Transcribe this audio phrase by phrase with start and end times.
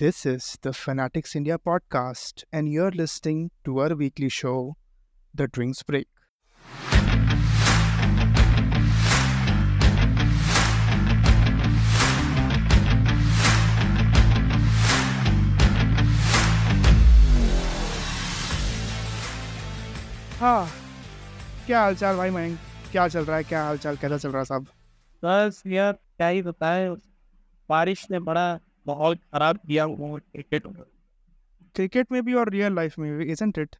[0.00, 4.76] This is the Fanatics India podcast, and you're listening to our weekly show,
[5.34, 6.08] The Drinks Break.
[20.40, 20.68] हाँ
[21.66, 22.58] क्या हाल चाल भाई मयंक
[22.92, 24.66] क्या चल रहा है क्या हाल चाल कैसा चल रहा है सब
[25.22, 26.94] बस यार क्या ही बताएं
[27.68, 28.46] बारिश ने बड़ा
[28.87, 30.83] माहौल खराब किया हुआ क्रिकेट में
[31.75, 33.75] क्रिकेट में भी और रियल लाइफ में भी इजंट इट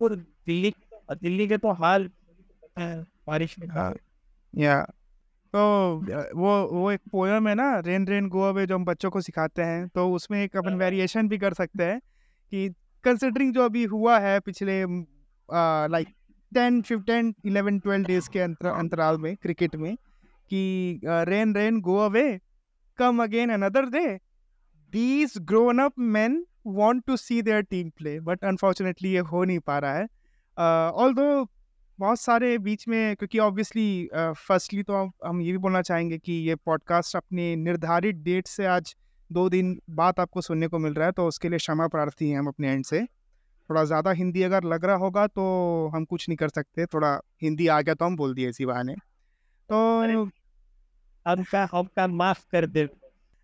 [0.00, 0.72] और दिल्ली
[1.12, 2.10] दिल्ली के तो हाल
[2.78, 3.92] बारिश में। हाँ
[4.54, 4.82] या
[5.54, 5.62] तो
[6.38, 9.62] वो वो एक पोयम है ना रेन रेन गो अवे जो हम बच्चों को सिखाते
[9.62, 11.98] हैं तो उसमें एक अपन वेरिएशन भी कर सकते हैं
[12.52, 12.68] कि
[13.04, 14.84] कंसिडरिंग जो अभी हुआ है पिछले
[15.88, 16.08] like
[16.52, 19.94] ten fifteen eleven twelve days के अंतर, अंतराल में क्रिकेट में
[20.50, 22.40] कि rain rain go away
[22.98, 24.06] come again another day
[24.92, 29.58] these grown up man want to see their team play but unfortunately ये हो नहीं
[29.60, 30.06] पा रहा है।
[30.94, 31.46] ऑल दो
[31.98, 36.32] बहुत सारे बीच में, क्योंकि ऑब्वियसली फर्स्टली तो हम हम ये भी बोलना चाहेंगे कि
[36.48, 38.94] ये पॉडकास्ट अपने निर्धारित डेट से आज
[39.30, 42.38] दो दिन बाद आपको सुनने को मिल रहा है तो उसके लिए क्षमा प्रार्थी हैं
[42.38, 43.02] हम अपने एंड से।
[43.70, 45.42] थोड़ा ज़्यादा हिंदी अगर लग रहा होगा तो
[45.94, 48.94] हम कुछ नहीं कर सकते। थोड़ा हिंदी आ गया तो हम बोल दिए इसी बहाने।
[48.94, 50.24] तो
[51.26, 52.88] हमका हमका माफ़ कर दे।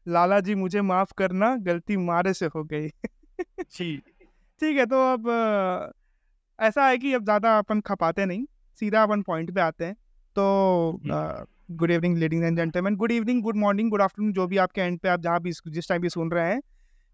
[0.06, 3.96] लाला जी मुझे माफ़ करना गलती मारे से हो गई। जी।
[4.62, 5.28] ठीक है तो अब
[6.58, 8.44] ऐसा है कि अब ज़्यादा अपन खपाते नहीं
[8.80, 9.94] सीधा अपन पॉइंट पे आते हैं।
[10.36, 11.00] तो
[11.70, 14.98] good evening ladies and gentleman good evening good morning good afternoon जो भी आपके एंड
[14.98, 16.60] पे आप जहाँ भी जिस टाइम भी सुन रहे हैं।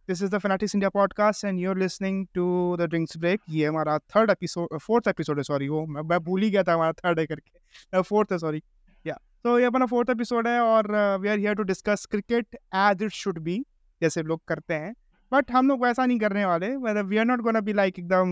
[0.09, 3.99] This is the Fanatics India podcast and you're listening to the drinks break ये हमारा
[3.99, 7.27] थर्ड एपिसोड फोर्थ एपिसोड है सॉरी वो मैं भूल ही गया था हमारा थर्ड है
[7.27, 8.63] करके। फोर्थ है सॉरी
[9.45, 10.87] तो ये अपना फोर्थ एपिसोड है और
[11.21, 13.57] we are here to discuss cricket as it should be
[14.01, 14.95] जैसे लोग करते हैं।
[15.33, 18.31] बट हम लोग वैसा नहीं करने वाले मतलब we are not gonna be like एकदम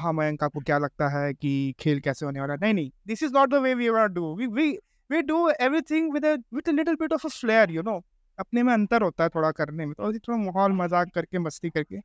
[0.00, 2.58] हाँ मयंक आपको क्या लगता है कि खेल कैसे होने वाला है?
[2.60, 4.70] नहीं नहीं this is not the way we are do we we
[5.10, 8.00] we do everything with with a little bit of a flair you know
[8.38, 12.00] अपने में अंतर होता है थोड़ा करने में तो थोड़ा माहौल मज़ाक करके मस्ती करके।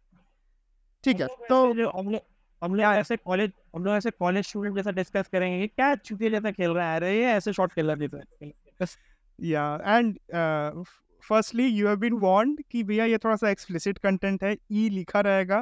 [1.04, 2.31] ठीक है तो
[2.62, 6.30] हम लोग ऐसे कॉलेज हम लोग ऐसे कॉलेज स्टूडेंट जैसा डिस्कस करेंगे कि क्या चुके
[6.30, 6.98] जैसा खेल रहा है?
[6.98, 8.90] अरे ये ऐसे शॉट खेल रहा है
[9.40, 10.18] या and
[11.24, 15.20] firstly you have been warned कि भैया ये थोड़ा सा एक्सप्लिसिट कंटेंट है ई लिखा
[15.22, 15.60] रहेगा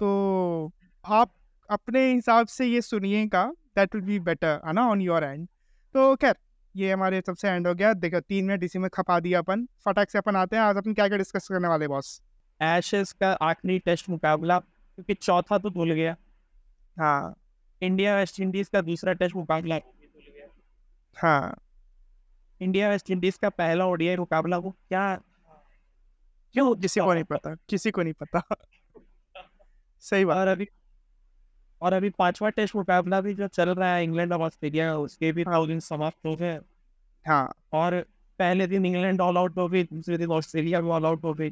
[0.00, 0.72] तो
[1.04, 1.34] आप
[1.70, 3.44] अपने हिसाब से ये सुनिएगा
[3.76, 5.46] दैट विल बी बेटर है ना ऑन योर एंड
[5.94, 6.36] तो खैर
[6.74, 10.10] ये हमारे सबसे एंड हो गया। देखो तीन मिनट इसी में खपा दिया अपन। फटाक
[10.10, 12.20] से अपन आते हैं। आज अपन क्या क्या डिस्कस करने वाले बॉस
[12.60, 16.16] एशेस का आखिरी टेस्ट मुकाबला क्योंकि चौथा तो भूल गया।
[17.00, 17.34] हाँ
[17.82, 19.78] इंडिया वेस्ट इंडीज का दूसरा टेस्ट मुकाबला
[21.16, 21.56] हाँ।
[22.60, 25.14] इंडिया वेस्ट इंडीज का पहला ओडीआई मुकाबला वो क्या
[26.54, 28.42] क्यों किसी को नहीं पता किसी को नहीं पता।
[30.02, 30.66] सही बात। और अभी
[31.82, 35.44] और अभी पांचवा टेस्ट मुकाबला भी जो चल रहा है इंग्लैंड और ऑस्ट्रेलिया उसके भी
[35.44, 36.58] नौ दिन समाप्त हो गए।
[37.26, 38.00] हाँ। और
[38.38, 41.50] पहले दिन इंग्लैंड ऑल आउट हो गई दूसरे दिन ऑस्ट्रेलिया भी ऑल आउट हो गई।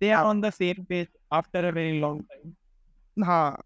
[0.00, 0.24] They are.
[0.24, 3.62] On the same page after a very long time हाँ।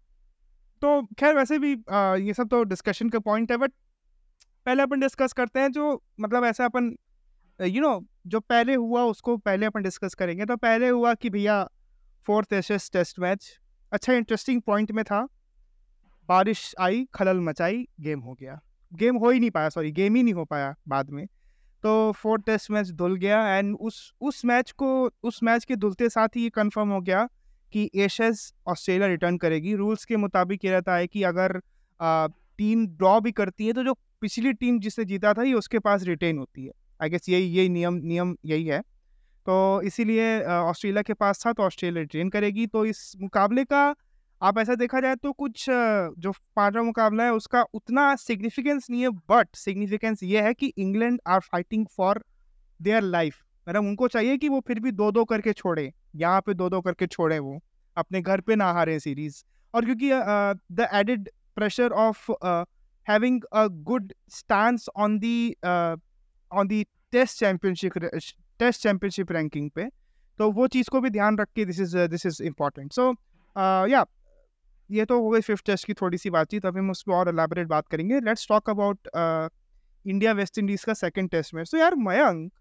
[0.83, 3.71] तो खैर वैसे भी आ, ये सब तो डिस्कशन का पॉइंट है बट
[4.65, 6.95] पहले अपन डिस्कस करते हैं जो मतलब ऐसा अपन
[7.59, 11.63] यू नो जो पहले हुआ उसको पहले अपन डिस्कस करेंगे। तो पहले हुआ कि भैया
[12.27, 13.47] फोर्थ एशेस टेस्ट मैच
[13.91, 15.21] अच्छा इंटरेस्टिंग पॉइंट में था।
[16.29, 18.59] बारिश आई खलल मचाई गेम हो गया।
[18.91, 21.25] गेम हो ही नहीं पाया सॉरी गेम ही नहीं हो पाया बाद में।
[21.83, 24.89] तो फोर्थ टेस्ट मैच धुल गया एंड उस उस मैच को
[25.23, 27.27] उस मैच के धुलते साथ ही ये कन्फर्म हो गया
[27.73, 31.59] कि एशेज ऑस्ट्रेलिया रिटर्न करेगी। रूल्स के मुताबिक ये रहता है कि अगर
[31.99, 35.79] आ, टीम ड्रॉ भी करती है तो जो पिछली टीम जिसने जीता था ये उसके
[35.79, 38.79] पास रिटेन होती है। आई गेस यही यही नियम नियम यही है।
[39.47, 43.83] तो इसीलिए ऑस्ट्रेलिया के पास था तो ऑस्ट्रेलिया रिटेन करेगी। तो इस मुकाबले का
[44.41, 49.09] आप ऐसा देखा जाए तो कुछ जो पांचवा मुकाबला है उसका उतना सिग्निफिकेंस नहीं है
[49.29, 52.23] बट सिग्निफिकेंस ये है कि England are fighting for
[52.79, 53.35] their life
[53.67, 56.81] मतलब उनको चाहिए कि वो फिर भी दो दो करके छोड़े। यहाँ पे दो दो
[56.81, 57.59] करके छोड़े वो,
[57.97, 59.43] अपने घर पे ना हारे सीरीज़
[59.73, 60.09] और क्योंकि
[60.75, 62.31] the added pressure of
[63.07, 69.89] having a good stance on the on the test championship test championship ranking पे
[70.39, 73.13] तो वो चीज़ को भी ध्यान रख के this is this is important so
[73.87, 74.05] या
[74.89, 77.29] ये तो हो गई फिफ्थ टेस्ट की थोड़ी सी बातचीत, अभी हम उस पर और
[77.29, 79.07] एलाबरेट बात करेंगे। Let's talk about
[80.05, 82.51] India West Indies का सेकेंड टेस्ट मैच तो यार, मयंक,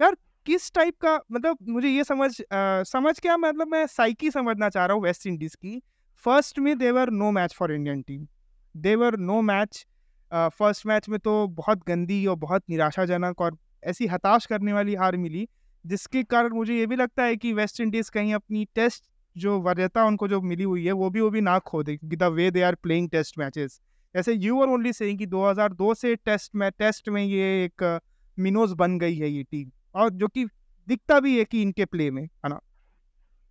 [0.00, 0.16] यार
[0.46, 4.86] किस टाइप का मतलब मुझे ये समझ अ, समझ क्या मतलब मैं साइकी समझना चाह
[4.86, 5.80] रहा हूँ वेस्ट इंडीज़ की।
[6.24, 8.26] फ़र्स्ट में they were no match for Indian team
[8.76, 9.86] they were no match
[10.32, 15.16] first match में तो बहुत गंदी और बहुत निराशाजनक और ऐसी हताश करने वाली हार
[15.16, 15.48] मिली
[15.84, 19.04] जिसके कारण मुझे ये भी लगता है कि वेस्ट इंडीज़ कहीं अपनी टेस्ट
[19.36, 22.22] जो वरीयता उनको जो मिली हुई है वो भी वो भी ना खो दे the
[22.22, 23.80] way they are playing test matches
[24.16, 28.00] ऐसे यू आर ओनली सेइंग कि 2002 से टेस्ट में टेस्ट में ये एक
[28.38, 30.44] मिनोज बन गई है ये टीम और जो कि
[30.88, 32.60] दिखता भी है कि इनके प्ले में है ना।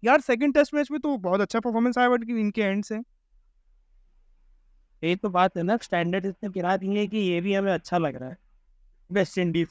[0.03, 2.95] यार सेकंड टेस्ट मैच में तो बहुत अच्छा परफॉर्मेंस आया बट इनके एंड से
[5.03, 8.15] ये तो बात है ना स्टैंडर्ड इतने गिरा दिए कि ये भी हमें अच्छा लग
[8.15, 8.37] रहा है
[9.11, 9.67] वेस्ट इंडीज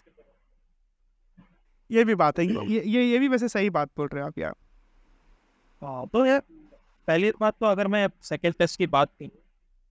[1.91, 4.39] ये भी बात है ये ये ये भी वैसे सही बात बोल रहे हैं आप
[4.39, 4.55] यार।
[5.83, 6.41] हाँ तो यार
[7.09, 9.31] पहली बात तो अगर मैं सेकेंड टेस्ट की बात करूँ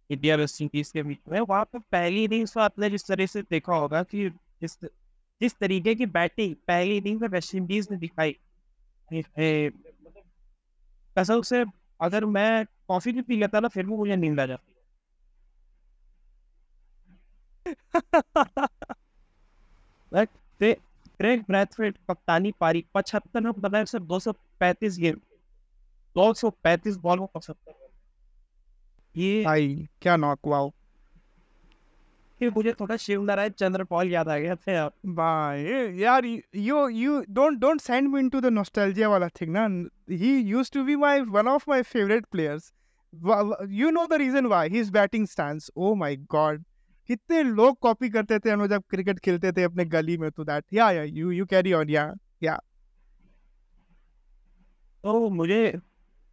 [0.10, 3.42] इंडिया वेस्ट इंडीज के बीच में वहाँ पर पहली इनिंग्स तो आपने जिस तरह से
[3.42, 4.78] देखा होगा कि जिस
[5.42, 8.36] जिस तरीके की बैटिंग पहली इनिंग में वेस्ट इंडीज ने दिखाई
[11.18, 11.64] कसम से
[12.02, 14.74] अगर मैं कॉफ़ी भी पी लेता ना, फिर भी मुझे नींद आ जाती
[21.50, 25.16] ब्रैथवेट कप्तानी पारी, पचहत्तर रन बनाए सिर्फ़ दो सौ पैंतीस गेम
[26.16, 27.74] दो सौ पैंतीस बॉल में पचहत्तर
[29.16, 30.72] ये भाई, क्या नॉक वाओ
[32.40, 35.64] फिर मुझे थोड़ा शिव नारायण चंद्रपाल याद आ गया थे आप भाई
[36.00, 39.66] यार you you don't don't send me into the nostalgia वाला थिंग ना।
[40.14, 42.72] He used to be my one of my favourite players
[43.70, 46.64] you know the reason why he is batting stance oh my god
[47.10, 50.64] कितने लोग copy करते थे हम जब cricket खेलते थे अपने गली में तो दैट
[50.74, 52.14] या या यू यू कैरी ऑन या
[52.44, 52.60] या
[55.04, 55.74] तो मुझे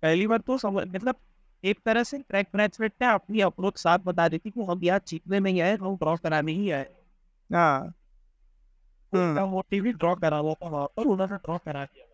[0.02, 1.16] पहली बार तो समझ मतलब
[1.64, 5.00] एक तरह से ट्रैक मैनेजमेंट ने अपनी अप्रोच साथ बता दी थी कि हम यहाँ
[5.08, 6.86] जीतने नहीं आए हम ड्रॉ कराने ही आए।
[7.50, 7.94] हाँ।
[9.12, 12.06] वो टीवी ड्रॉ करा हुआ था वहाँ पर उन्होंने ड्रॉ करा दिया।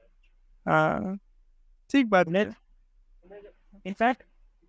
[0.66, 1.16] हाँ
[1.90, 2.44] ठीक बात है।
[3.86, 4.22] इनफैक्ट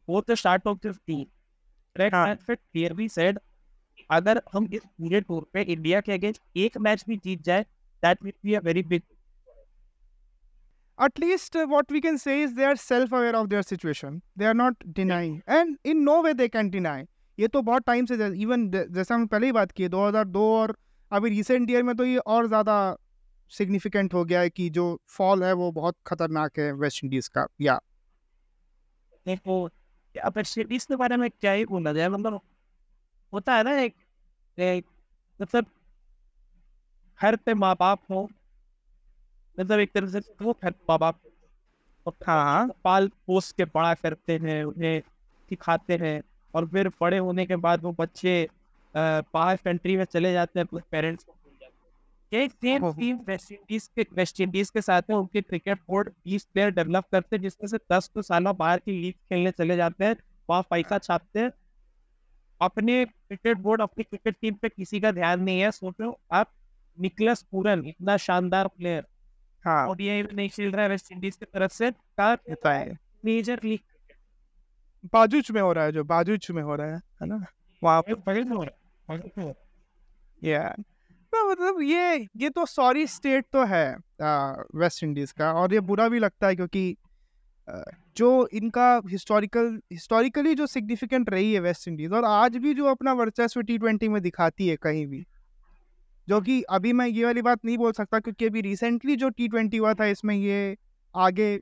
[0.07, 1.25] वो तो start of this team
[1.95, 3.39] clearly said
[4.09, 7.63] अगर हम इस पूरे टूर पे इंडिया के अगेंस्ट एक मैच भी जीत जाए
[8.03, 9.01] that will be a very big
[11.01, 14.21] at least uh, what we can say is they are self aware of their situation.
[14.36, 15.42] They are not denying.
[15.48, 17.00] And in no way they can deny.
[17.39, 20.75] ये तो बहुत time से even जैसा हम पहले ही बात की 2002 और
[21.12, 22.75] अभी रिसेंट ईयर में तो ये और ज़्यादा
[23.51, 27.45] सिग्निफिकेंट हो गया है कि जो फॉल है वो बहुत खतरनाक है वेस्ट इंडीज का
[27.62, 27.80] या।
[29.25, 29.63] देखो
[30.15, 32.39] अब वेस्ट इंडीज के बारे में क्या ही बोलना जाए मतलब
[33.33, 33.95] होता है ना एक
[35.42, 35.65] मतलब
[37.21, 38.30] हर पे माँ बाप हो
[39.59, 41.19] मतलब एक तरह से वो माँ बाप
[42.24, 45.01] हाँ पाल पोस के बड़ा करते हैं उन्हें
[45.50, 46.21] सिखाते हैं
[46.53, 48.36] और फिर बड़े होने के बाद वो बच्चे
[48.95, 51.33] बाहर कंट्री में चले जाते हैं अपने पेरेंट्स को
[52.31, 56.71] सेम टीम वेस्ट इंडीज के वेस्ट इंडीज के साथ में उनके क्रिकेट बोर्ड बीस प्लेयर
[56.71, 60.15] डेवलप करते हैं जिसमें से दस तो सालों बाहर की लीग खेलने चले जाते हैं
[60.50, 61.51] वहाँ पैसा छापते हैं।
[62.62, 66.51] अपने क्रिकेट बोर्ड अपनी क्रिकेट टीम पे किसी का ध्यान नहीं है सोचो आप
[66.98, 69.07] निकलस पूरन इतना शानदार प्लेयर
[69.65, 71.91] हाँ। ओडीआई में नहीं खेल रहा है वेस्ट इंडीज की तरफ़ से
[73.25, 73.79] मेजर लीग।
[75.13, 77.45] बाजूच में हो रहा है जो बाजूच में हो रहा है है ना?
[77.83, 78.41] वहाँ पे
[79.41, 79.53] हो
[80.43, 80.75] या।
[81.33, 83.95] तो मतलब ये ये तो सॉरी स्टेट तो है
[84.75, 86.95] वेस्ट इंडीज का और ये बुरा भी लगता है क्योंकि
[88.17, 93.13] जो इनका हिस्टोरिकल हिस्टोरिकली जो सिग्निफिकेंट रही है वेस्ट इंडीज और आज भी जो अपना
[93.13, 95.25] वर्चस्व टी ट्वेंटी में दिखाती है कहीं भी
[96.31, 99.47] जो कि अभी मैं ये वाली बात नहीं बोल सकता क्योंकि अभी रिसेंटली जो टी
[99.47, 100.77] ट्वेंटी हुआ था, इसमें ये
[101.15, 101.59] आगे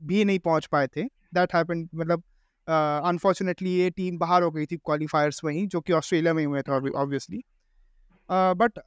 [0.00, 1.02] भी नहीं पहुँच पाए थे।
[1.34, 2.22] दैट हैपन मतलब
[2.68, 6.62] अनफॉर्चुनेटली ये टीम बाहर हो गई थी क्वालिफायर्स में ही, जो कि ऑस्ट्रेलिया में हुए
[6.62, 7.42] थे ऑब्वियसली
[8.28, 8.78] बट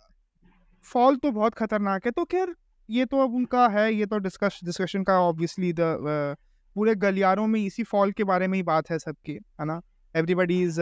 [0.85, 2.53] फॉल तो बहुत खतरनाक है तो खैर,
[2.89, 6.35] ये तो अब उनका है, ये तो डिस्कश डिस्कशन का ऑब्वियसली द
[6.75, 9.81] पूरे गलियारों में इसी फॉल के बारे में ही बात है सबकी, है ना?
[10.15, 10.81] एवरीबडी इज़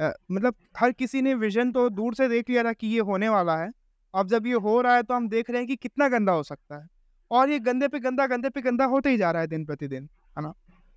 [0.00, 3.56] मतलब हर किसी ने विजन तो दूर से देख लिया था कि ये होने वाला
[3.56, 3.70] है।
[4.14, 6.42] अब जब ये हो रहा है तो हम देख रहे हैं कि कितना गंदा हो
[6.42, 6.86] सकता है।
[7.30, 10.08] और ये गंदे पे गंदा, गंदे पे गंदा होते ही जा रहा है दिन प्रतिदिन,
[10.38, 10.52] है ना?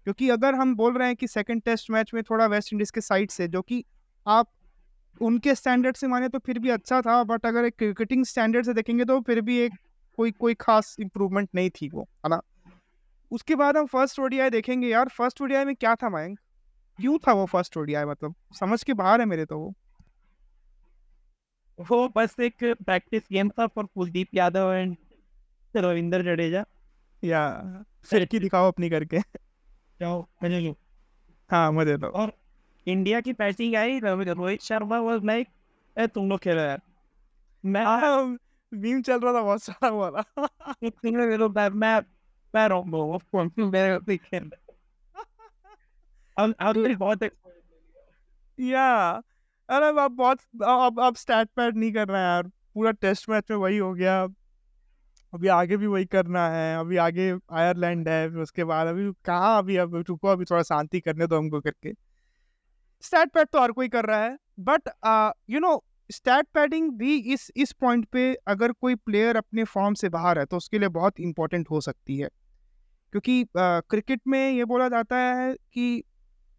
[0.08, 3.02] क्योंकि अगर हम बोल रहे हैं कि सेकंड टेस्ट मैच में थोड़ा वेस्ट इंडीज़ के
[3.02, 3.84] साइड से, जो कि
[4.26, 4.52] आप
[5.22, 8.74] उनके स्टैंडर्ड से माने तो फिर भी अच्छा था बट अगर एक क्रिकेटिंग स्टैंडर्ड से
[8.74, 9.74] देखेंगे तो फिर भी एक
[10.18, 12.42] कोई कोई खास इम्प्रूवमेंट नहीं थी वो, है ना?
[13.32, 16.40] उसके बाद हम फ़र्स्ट ओडीआई देखेंगे। यार फ़र्स्ट ओडीआई में क्या था मयंक?
[17.00, 19.74] क्यों था वो फ़र्स्ट ओडीआई मतलब समझ के बाहर है मेरे तो वो
[21.80, 24.98] वो बस एक प्रैक्टिस गेम था फॉर कुलदीप यादव एंड
[25.76, 26.66] रविंद्र जडेजा
[27.24, 27.42] या
[28.04, 29.20] फिर दिखाओ अपनी करके
[30.00, 30.76] जाओ मज़े लो
[31.50, 32.34] हाँ मज़े लो और
[32.88, 35.48] इंडिया की batting I Rohit Sharma was like
[35.98, 36.82] a तुम लोग खेलो यार
[37.64, 37.86] मैं
[38.72, 40.24] मीम चल रहा था बहुत सारा वाला
[40.84, 42.02] मैं मैं
[42.54, 44.52] मैं रोंबो मेरे को खेल
[46.38, 47.24] अब अब बहुत
[48.58, 48.88] या
[49.70, 53.44] अरे अब बहुत अब अब स्टैट पैड नहीं कर रहा है यार। पूरा टेस्ट मैच
[53.52, 54.24] में वही हो गया।
[55.34, 59.58] अभी आगे भी वही करना है। अभी आगे आयरलैंड है फिर उसके बाद अभी कहाँ
[59.58, 61.94] अभी अब रुको अभी थोड़ा शांति करने दो हमको करके।
[63.04, 64.90] स्टैट पैड तो हर कोई कर रहा है but
[65.50, 70.10] you know stat padding भी इस इस पॉइंट पे अगर कोई प्लेयर अपने फॉर्म से
[70.10, 72.30] बाहर है तो उसके लिए बहुत इंपॉर्टेंट हो सकती है।
[73.12, 76.04] क्योंकि क्रिकेट uh, में ये बोला जाता है कि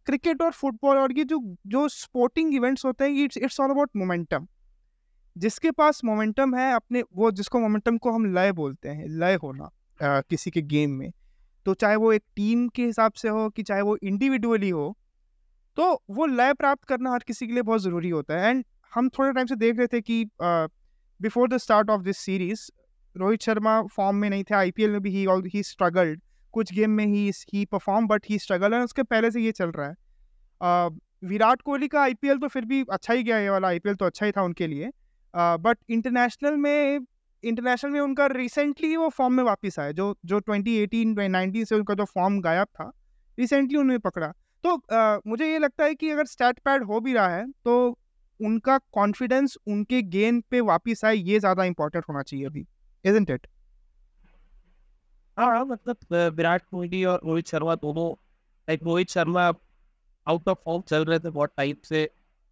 [0.06, 3.90] क्रिकेट और फुटबॉल और ये जो जो स्पोर्टिंग इवेंट्स होते हैं it's it's all about
[3.96, 4.46] momentum
[5.37, 9.64] जिसके पास मोमेंटम है अपने वो जिसको मोमेंटम को हम लय बोलते हैं लय होना
[9.64, 11.11] आ, किसी के गेम में।
[11.66, 14.96] तो चाहे वो एक टीम के हिसाब से हो कि चाहे वो इंडिविजुअली हो
[15.76, 19.08] तो वो लय प्राप्त करना हर किसी के लिए बहुत ज़रूरी होता है। एंड हम
[19.08, 22.68] थोड़े टाइम से देख रहे थे कि before the start of this series
[23.16, 26.20] Rohit Sharma form में नहीं थे आईपीएल में भी ही ही स्ट्रगल्ड
[26.54, 29.70] कुछ गेम में ही he perform but he struggle है उसके पहले से ये चल
[29.70, 30.88] रहा है।
[31.25, 34.26] विराट कोहली का आईपीएल तो फिर भी अच्छा ही गया ये वाला आईपीएल तो अच्छा
[34.26, 34.90] ही था उनके लिए।
[35.34, 37.00] बट इंटरनेशनल में
[37.44, 41.94] इंटरनेशनल में उनका रिसेंटली वो फॉर्म में वापस आया जो जो 2018 19 से उनका
[41.94, 42.90] जो फॉर्म गायब था
[43.38, 44.26] रिसेंटली उन्होंने पकड़ा।
[44.64, 47.99] तो uh, मुझे ये लगता है कि अगर स्टैट पैड हो भी रहा है तो
[48.40, 52.66] उनका कॉन्फिडेंस उनके गेंद पे वापस आए ये ज़्यादा इंपॉर्टेंट होना चाहिए अभी
[53.04, 53.46] इजंट इट
[55.37, 58.11] हाँ मतलब विराट कोहली और रोहित शर्मा दोनों
[58.69, 59.47] like Rohit Sharma
[60.26, 62.09] out of form चल रहे थे बहुत टाइप से।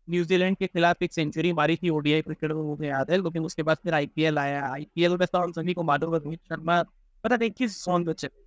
[0.09, 3.63] न्यूजीलैंड के खिलाफ एक सेंचुरी मारी थी ओडीआई क्रिकेट में मुझे याद है लेकिन उसके
[3.63, 6.83] बाद फिर आईपीएल आया। आईपीएल में तो हम सभी को मालूम है रोहित शर्मा
[7.25, 8.41] पता नहीं किस जोन में चले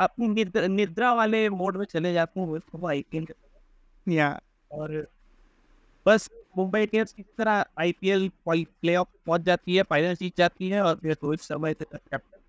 [0.00, 3.26] अपनी निद्रा, निद्रा वाले मोड में चले जाते हैं वो आईपीएल
[4.06, 4.28] या
[4.70, 5.06] और
[6.06, 10.82] बस मुंबई इंडियंस की तरह आईपीएल प्ले ऑफ़ पहुँच जाती है फाइनल जीत जाती है
[10.82, 12.39] और फिर रोहित शर्मा कैप्टन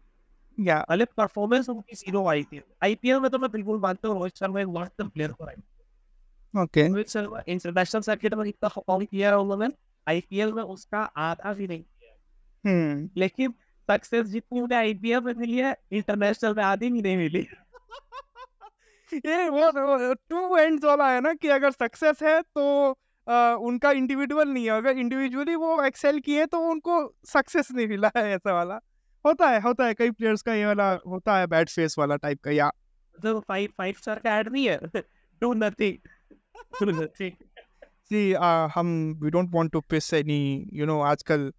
[0.57, 0.85] या
[1.17, 4.67] परफॉर्मेंस उनकी ज़ीरो आई थी आईपीएल में तो मैं बिल्कुल मानता हूँ रोहित शर्मा एक
[4.67, 9.69] long player for I okay Rohit Sharma international circuit में इतना परफॉर्म किया है उन्होंने
[10.07, 13.53] आईपीएल में उसका आधा भी नहीं किया हम्म। लेकिन
[13.89, 17.47] सक्सेस जितनी उन्हें आईपीएल में मिली है इंटरनेशनल में आधी भी नहीं मिली
[19.25, 24.49] ये वो टू एंड्स वाला है ना कि अगर सक्सेस है तो आ, उनका इंडिविजुअल
[24.49, 28.79] नहीं है। अगर इंडिविजुअली वो एक्सेल किए तो उनको सक्सेस नहीं मिला है ऐसा वाला।
[29.25, 32.41] होता है होता है कई प्लेयर्स का ये वाला होता है बैड फेस वाला टाइप
[32.41, 32.71] का या
[33.23, 34.79] तो फाइव फाइव स्टार का ऐड नहीं है?
[35.41, 35.97] टू नथिंग
[37.83, 38.33] सी
[38.75, 41.53] हम we don't want to piss any you know आजकल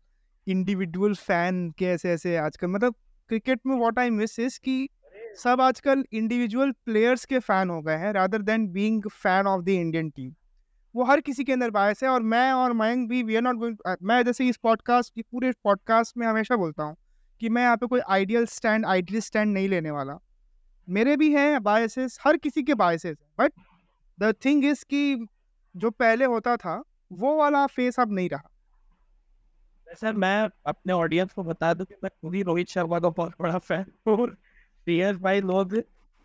[0.49, 2.95] इंडिविजुअल फ़ैन के ऐसे ऐसे आजकल मतलब
[3.28, 4.88] क्रिकेट में व्हाट आई मिस इज़ कि
[5.37, 9.69] सब आजकल इंडिविजुअल प्लेयर्स के फ़ैन हो गए हैं rather than being fan of the
[9.69, 10.35] Indian team
[10.97, 13.57] वो हर किसी के अंदर बायस है और मैं और मयंक भी वी आर नॉट
[13.57, 16.97] गोइंग मैं जैसे इस पॉडकास्ट पूरे पॉडकास्ट में हमेशा बोलता हूँ
[17.42, 20.18] कि मैं यहाँ पे कोई आइडियल स्टैंड आइडियल स्टैंड नहीं लेने वाला।
[20.88, 23.52] मेरे भी हैं बायसेस हर किसी के biases but
[24.18, 25.26] the thing is कि
[25.75, 26.82] जो पहले होता था
[27.12, 28.49] वो वाला फेस अब नहीं रहा।
[29.94, 33.34] सर मैं अपने ऑडियंस को बता दूँ कि मैं खुद ही रोहित शर्मा का बहुत
[33.40, 35.76] बड़ा फ़ैन हूँ। सीएस भाई लोग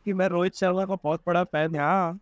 [0.05, 2.19] कि मैं रोहित शर्मा का बहुत बड़ा फ़ैन हाँ।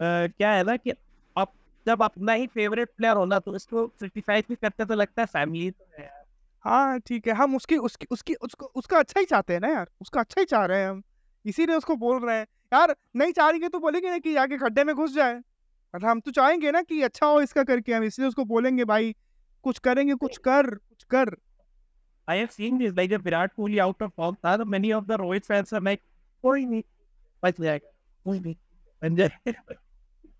[0.00, 0.90] क्या है ना कि
[1.36, 1.52] अब
[1.86, 5.70] जब अपना ही फेवरेट प्लेयर होना तो इसको क्रिटिसाइज भी करते तो लगता है फैमिली
[5.70, 6.17] तो है
[6.64, 9.88] हाँ ठीक है। हम उसकी उसकी उसकी उसको उसका अच्छा ही चाहते हैं ना यार
[10.00, 11.02] उसका अच्छा ही चाह रहे हैं हम।
[11.44, 14.94] इसीलिए उसको बोल रहे हैं यार नहीं चाहेंगे तो बोलेंगे ना कि आगे खड्डे में
[14.94, 18.44] घुस जाए। मतलब हम तो चाहेंगे ना कि अच्छा हो इसका करके हम इसलिए उसको
[18.44, 19.14] बोलेंगे भाई
[19.64, 21.36] कुछ करेंगे कुछ कर कुछ कर।
[22.28, 25.06] I have seen this like जब Virat Kohli out of form था तो many of
[25.10, 26.02] the Rohit fans are like
[26.44, 26.82] कोई नहीं।
[27.42, 27.90] बच जाएगा
[28.26, 28.54] कोई नहीं
[29.02, 29.54] बन जाए।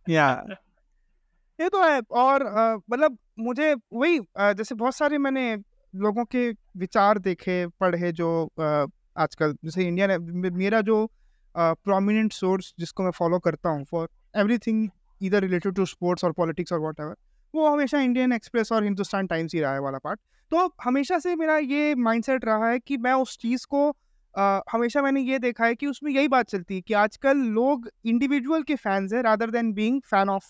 [0.08, 0.28] या।
[1.60, 2.44] ये तो है और
[2.90, 5.56] मतलब मुझे वही जैसे बहुत सारे मैंने
[5.94, 8.50] लोगों के विचार देखे पढ़े जो
[9.16, 10.18] आजकल जैसे इंडिया ने
[10.50, 11.10] मेरा जो
[11.56, 14.88] प्रोमिनेंट सोर्स जिसको मैं फॉलो करता हूँ फॉर एवरीथिंग
[15.22, 17.00] इधर रिलेटेड टू स्पोर्ट्स और पॉलिटिक्स और वॉट
[17.54, 21.36] वो हमेशा इंडियन एक्सप्रेस और हिंदुस्तान टाइम्स ही रहा है वाला पार्ट तो हमेशा से
[21.36, 23.96] मेरा ये माइंडसेट रहा है कि मैं उस चीज़ को
[24.38, 27.88] आ, हमेशा मैंने ये देखा है कि उसमें यही बात चलती है कि आजकल लोग
[28.04, 30.44] इंडिविजुअल के फैंस हैं rather than being fan of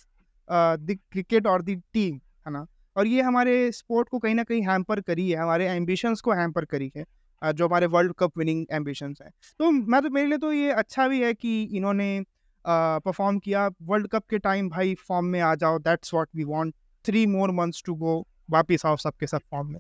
[0.81, 2.67] the cricket और द टीम है ना?
[2.99, 6.65] और ये हमारे स्पोर्ट को कहीं ना कहीं हैम्पर करी है, हमारे एम्बिशंस को हैम्पर
[6.67, 7.05] करी है
[7.43, 11.07] जो हमारे वर्ल्ड कप विनिंग एम्बिशंस हैं। तो मैं तो मेरे लिए तो ये अच्छा
[11.09, 12.25] भी है कि इन्होंने
[12.65, 16.75] परफॉर्म किया। वर्ल्ड कप के टाइम भाई फॉर्म में आ जाओ that's what we want
[17.05, 18.17] three more months to go
[18.51, 19.79] वापिस आओ सबके सब फॉर्म में।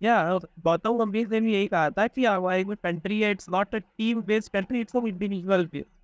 [0.00, 0.16] या
[0.64, 4.20] गौतम गंभीर ने भी यही कहा था कि हमारी कंट्री है it's not a team
[4.22, 5.97] based country it's individual based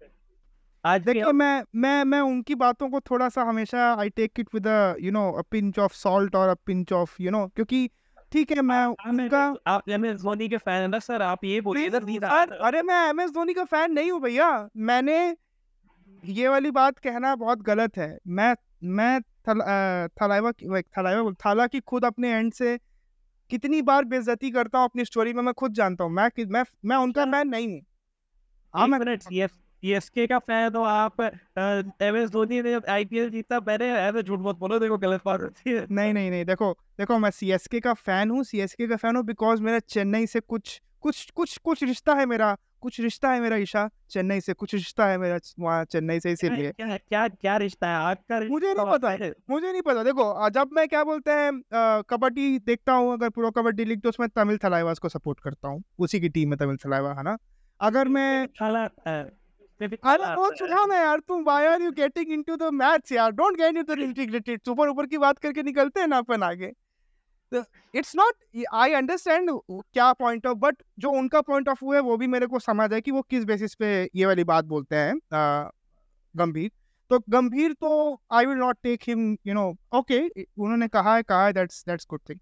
[0.84, 4.66] आज देखिए मैं मैं मैं उनकी बातों को थोड़ा सा हमेशा I take it with
[5.00, 7.90] you know a pinch of salt और a pinch of you know क्योंकि
[8.32, 11.60] ठीक है मैं उनका आप एम एस धोनी के फ़ैन है ना सर आप ये
[11.60, 15.36] बोलिए सर अरे मैं एम एस धोनी का फ़ैन नहीं हूँ भैया। मैंने
[16.24, 19.60] ये वाली बात कहना बहुत गलत है। मैं मैं थल,
[20.22, 22.78] थलाइवा थलाइवा थाला की खुद अपने एंड से
[23.50, 26.96] कितनी बार बेइज्जती करता हूँ अपनी स्टोरी में मैं खुद जानता हूँ। मैं मैं मैं
[26.96, 27.80] उनका फ़ैन नहीं हूँ।
[28.74, 28.88] हाँ
[29.84, 31.20] सीएसके का फ़ैन हो आप
[32.02, 35.70] एम एस धोनी ने आईपीएल जीता मैंने ऐसे झूठ मत बोलो देखो गलत बात होती
[35.70, 39.24] है। नहीं नहीं नहीं देखो देखो मैं सीएसके का फ़ैन हूँ सीएसके का फ़ैन हूँ
[39.24, 43.56] बिकॉज़ मेरा चेन्नई से कुछ कुछ कुछ कुछ रिश्ता है मेरा कुछ रिश्ता है मेरा
[43.56, 47.88] ईशा चेन्नई से कुछ रिश्ता है मेरा वहाँ चेन्नई से इसीलिए। क्या क्या क्या रिश्ता
[47.88, 47.96] है?
[47.96, 52.02] आपका रिश्ता मुझे नहीं पता है। मुझे नहीं पता देखो जब मैं क्या बोलते हैं
[52.10, 55.82] कबड्डी देखता हूँ अगर प्रो कबड्डी लीग तो उसमें तमिल थलाइवास को सपोर्ट करता हूँ
[55.98, 57.36] उसी की टीम में तमिल थलाइवा है ना?
[57.80, 58.46] अगर मैं
[59.08, 59.24] है,
[59.80, 63.30] अरे वो सुना ना यार तुम why are you getting into the maths यार?
[63.32, 66.72] Don't get into the integrated ऊपर ऊपर की बात करके निकलते हैं ना अपन आगे।
[67.94, 72.16] इट्स नॉट आई अंडरस्टैंड क्या पॉइंट ऑफ़ बट जो उनका पॉइंट ऑफ़ व्यू है वो
[72.16, 75.14] भी मेरे को समझ है कि वो किस बेसिस पे ये वाली बात बोलते हैं
[76.34, 76.70] गंभीर।
[77.10, 77.90] तो गंभीर तो
[78.32, 82.06] I will not take him you know okay उन्होंने कहा है कहा है दैट्स दैट्स
[82.10, 82.38] गुड थिंग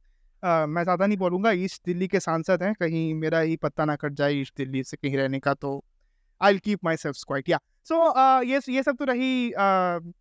[0.69, 4.13] मैं ज़्यादा नहीं बोलूँगा ईस्ट दिल्ली के सांसद हैं कहीं मेरा ही पत्ता ना कट
[4.13, 5.83] जाए ईस्ट दिल्ली से कहीं रहने का तो
[6.43, 10.13] I keep myself quite या सो ये ये सब तो रही uh,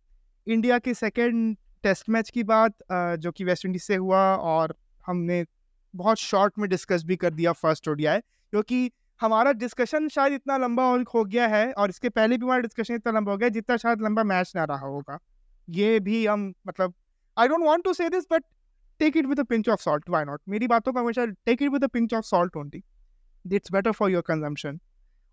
[0.48, 4.76] इंडिया के सेकेंड टेस्ट मैच की बात uh, जो कि वेस्ट इंडीज से हुआ और
[5.06, 5.44] हमने
[5.96, 10.84] बहुत शॉर्ट में डिस्कस भी कर दिया फ़र्स्ट ओडिया क्योंकि हमारा डिस्कशन शायद इतना लंबा
[11.14, 14.02] हो गया है और इसके पहले भी हमारा डिस्कशन इतना लंबा हो गया जितना शायद
[14.02, 15.18] लंबा मैच ना रहा होगा।
[15.70, 16.94] ये भी हम मतलब
[17.38, 18.44] I don't want to say this but
[18.98, 21.70] take it with a pinch of salt why not मेरी बातों को हमेशा take it
[21.70, 22.82] with a pinch of salt only
[23.52, 24.80] it's better for your consumption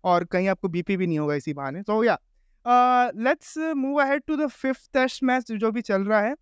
[0.04, 2.18] और कहीं आपको बीपी भी नहीं होगा इसी बहाने। तो या
[3.16, 6.32] let's move ahead to the fifth test match जो भी चल रहा है।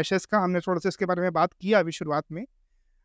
[0.00, 2.44] एशेस uh, का हमने थोड़ा सा इसके बारे में बात किया अभी शुरुआत में।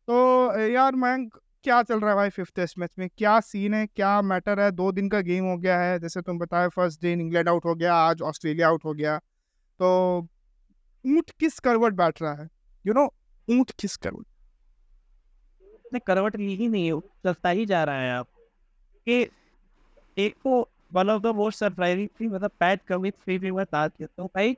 [0.08, 1.28] तो यार मैं
[1.64, 3.08] क्या चल रहा है भाई फिफ्थ टेस्ट मैच में?
[3.18, 3.86] क्या सीन है?
[3.88, 4.72] क्या मैटर है?
[4.72, 7.76] दो दिन का गेम हो गया है। जैसे तुम बताए फ़र्स्ट डे इंग्लैंड आउट हो
[7.76, 9.18] गया आज ऑस्ट्रेलिया आउट हो गया।
[9.80, 10.20] तो
[11.06, 12.48] ऊँट किस करवट बैठ रहा है?
[12.86, 13.06] यू नो
[13.48, 14.26] ऊँट किस करवट?
[16.06, 18.28] करवट ली ही नहीं है चलता ही जा रहा है आप
[19.08, 19.24] कि
[20.18, 23.98] एक तो one of the most surprising थी मतलब पैट कमिंस थ्री भी मैं बात
[23.98, 24.58] करता हूँ, भाई,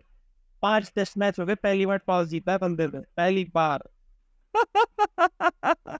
[0.61, 3.89] पाँच टेस्ट मैच हो गए, पहली बार टॉस जीता है बंदे ने, पहली बार।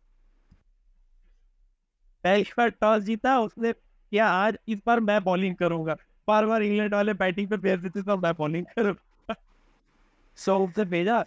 [2.24, 5.96] पहली बार टॉस जीता, उसने क्या, आज इस बार मैं बॉलिंग करूँगा।
[6.28, 9.36] बार बार इंग्लैंड वाले बैटिंग पे भेज देते तो मैं बॉलिंग करूँगा।
[10.36, 11.26] सो उसने भेजा।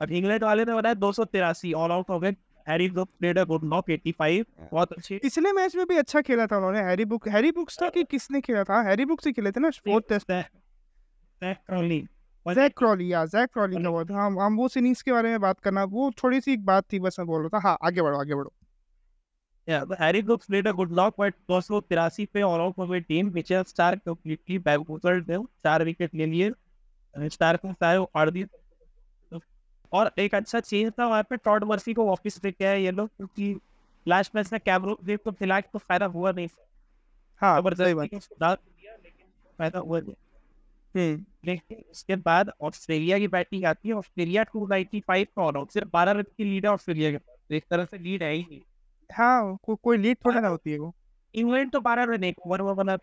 [0.00, 2.32] अब इंग्लैंड वाले ने बनाया दो सौ तिरासी ऑल आउट हो गए।
[2.68, 6.46] Harry Brook played a good knock 85 बहुत अच्छी। पिछले मैच में भी अच्छा खेला
[6.46, 8.80] था उन्होंने हैरी बुक हैरी बुक्स था कि किसने खेला था?
[8.82, 12.00] हैरी बुक्स ही खेले थे ना fourth test Jack Crawley
[12.46, 15.60] Jack Crawley या जैक क्रॉली का वो। हम हम वो सीरीज़ के बारे में बात
[15.60, 18.20] करना वो थोड़ी सी एक बात थी बस मैं बोल रहा था। हाँ आगे बढ़ो
[18.20, 18.52] आगे बढ़ो।
[19.68, 23.00] Harry Brooks played a good knock, but दो सौ तिरासी पे ऑल आउट हो गई
[23.00, 26.52] team Mitchell Starc completely backward थे चार विकेट ले लिए।
[27.28, 28.46] स्टार को सारे उखाड़ दिए।
[29.92, 33.08] और एक अच्छा चेंज था वहाँ पे टॉड मर्सी को वापस लेके आए ये लोग
[33.08, 33.60] क्योंकि
[34.08, 36.48] लास्ट मैच में कैमरो देव को फ़िलहाल तो फ़ायदा हुआ नहीं
[37.40, 38.18] हाँ ज़बरदस्ती लेकिन
[39.58, 40.14] फ़ायदा हुआ नहीं।
[40.94, 45.56] हम्म। लेकिन उसके बाद ऑस्ट्रेलिया की बैटिंग आती है ऑस्ट्रेलिया टू नाइनटी फाइव का ऑल
[45.56, 48.22] आउट सिर्फ़ बारह रन की लीड है ऑस्ट्रेलिया के पास। तो एक तरह से लीड
[48.22, 48.60] है ही नहीं।
[49.12, 50.94] हाँ को, कोई लीड थोड़ा ना होती है वो।
[51.34, 52.98] इंग्लैंड तो बारह रन एक ओवर में बना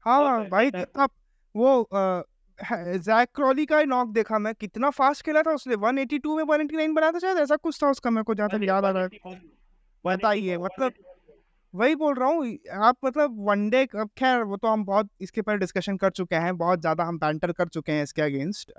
[0.00, 1.08] हाँ भाई कितना
[1.56, 2.24] वो है-
[2.58, 7.12] जैक क्रॉली का नॉक देखा मैं कितना फास्ट खेला था उसने 182 में 189 बनाया
[7.12, 9.08] था शायद ऐसा कुछ था उसका मेरे को तक याद आ रहा है।
[10.04, 10.92] बताइए, मतलब
[11.74, 15.56] वही बोल रहा हूँ आप मतलब वनडे अब खैर वो तो हम बहुत इसके पर
[15.56, 18.72] डिस्कशन कर चुके हैं बहुत ज़्यादा हम बैंटर कर चुके हैं इसके अगेंस्ट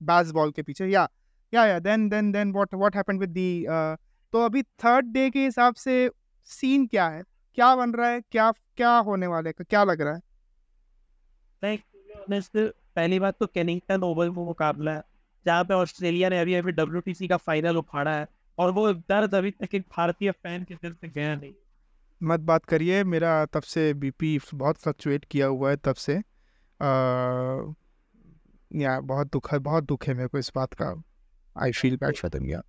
[0.00, 1.08] बैस बॉल के पीछे या
[1.52, 3.64] या या then then then what what happened with the
[4.32, 6.10] तो अभी थर्ड डे के हिसाब से
[6.48, 7.22] सीन क्या है?
[7.58, 8.20] क्या बन रहा है?
[8.20, 9.64] क्या क्या होने वाले है?
[9.64, 10.20] क्या लग रहा है?
[12.98, 15.02] पहली बात तो कैनिंगटन ओवल वो मुकाबला है
[15.46, 18.26] जहाँ पे ऑस्ट्रेलिया ने अभी अभी डब्ल्यू का फाइनल उखाड़ा है
[18.58, 21.52] और वो दर्द अभी तक एक भारतीय फ़ैन के दिल से गया नहीं।
[22.20, 26.20] मत बात करिए मेरा तब से बीपी बहुत फ्लक्चुएट किया हुआ है तब से। आ,
[28.70, 30.90] या बहुत दुख है बहुत दुख है मेरे को इस बात का।
[31.56, 32.62] आई फील बैड फॉर गया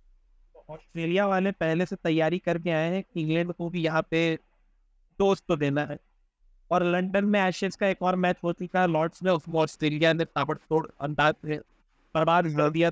[0.70, 4.22] ऑस्ट्रेलिया वाले पहले से तैयारी करके आए हैं इंग्लैंड को भी यहाँ पे
[5.18, 5.98] दोस्त तो देना है।
[6.70, 10.12] और लंदन में एशेज का एक और मैच हो चुका है लॉर्ड्स में उसमें ऑस्ट्रेलिया
[10.12, 11.58] ने ताबड़तोड़ अंदाज में
[12.14, 12.90] बर्बाद कर दिया।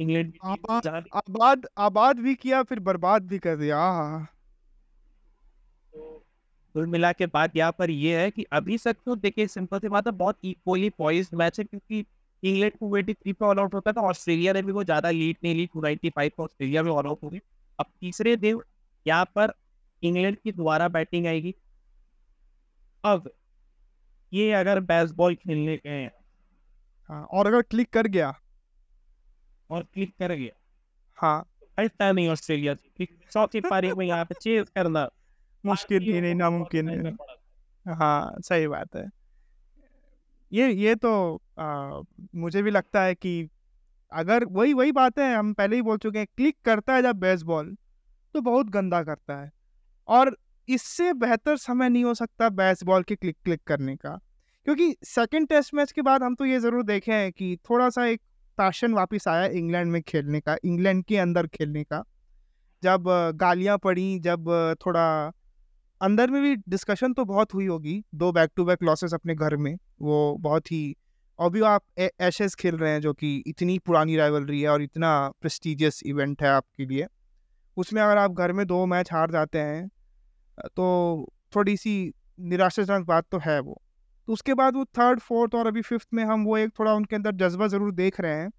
[0.00, 3.78] इंग्लैंड आबाद आबाद भी किया फिर बर्बाद भी कर दिया।
[6.74, 9.88] कुल मिला के बात यहाँ पर ये है कि अभी तक तो देखिए सिंपल सी
[9.88, 12.04] बात है बहुत इक्वली पॉइज मैच है क्योंकि
[12.42, 15.36] इंग्लैंड को एटी थ्री पे ऑल आउट होता था ऑस्ट्रेलिया ने भी वो ज़्यादा लीड
[15.44, 17.40] नहीं ली टू नाइनटी फाइव पर ऑस्ट्रेलिया में ऑल आउट हो गई।
[17.78, 18.60] अब तीसरे दिन
[19.06, 19.52] यहाँ पर
[20.02, 21.54] इंग्लैंड की दोबारा बैटिंग आएगी।
[23.04, 23.30] अब
[24.32, 26.04] ये अगर बेसबॉल खेलने गए
[27.08, 28.34] हाँ। और अगर क्लिक कर गया।
[29.70, 30.54] और क्लिक कर गया।
[31.18, 31.44] हाँ।
[31.78, 32.74] ऐसा नहीं ऑस्ट्रेलिया
[33.32, 35.08] चौथी पारी में यहाँ पे चेज करना
[35.64, 37.12] मुश्किल ही नहीं नामुमकिन है।
[37.86, 39.08] हाँ सही बात है।
[40.52, 41.12] ये ये तो
[41.58, 42.00] आ,
[42.34, 43.48] मुझे भी लगता है कि
[44.12, 47.16] अगर वही वही बात है हम पहले ही बोल चुके हैं क्लिक करता है जब
[47.16, 47.74] बेसबॉल
[48.34, 49.50] तो बहुत गंदा करता है।
[50.08, 50.36] और
[50.68, 54.18] इससे बेहतर समय नहीं हो सकता बेसबॉल के क्लिक क्लिक करने का।
[54.66, 58.06] क्योंकि सेकेंड टेस्ट मैच के बाद हम तो ये ज़रूर देखे हैं कि थोड़ा सा
[58.06, 58.20] एक
[58.58, 62.02] पैशन वापस आया इंग्लैंड में खेलने का, इंग्लैंड के अंदर खेलने का।
[62.82, 63.04] जब
[63.36, 65.32] गालियाँ पड़ी, जब थोड़ा
[66.00, 69.56] अंदर में भी डिस्कशन तो बहुत हुई होगी, दो बैक टू बैक लॉसेस अपने घर
[69.56, 70.94] में, वो बहुत ही
[71.38, 75.12] और भी आप एशेस खेल रहे हैं जो कि इतनी पुरानी राइवलरी है और इतना
[75.40, 77.06] प्रेस्टिजियस इवेंट है आपके लिए।
[77.76, 79.88] उसमें अगर आप घर में दो मैच हार जाते हैं
[80.76, 83.80] तो थोड़ी सी निराशाजनक बात तो है वो।
[84.28, 87.16] तो उसके बाद वो थर्ड फोर्थ और अभी फिफ्थ में हम वो एक थोड़ा उनके
[87.16, 88.50] अंदर जज्बा ज़रूर देख रहे हैं।